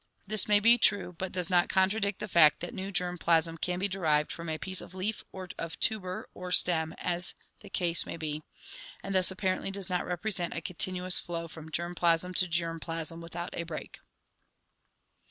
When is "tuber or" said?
5.79-6.51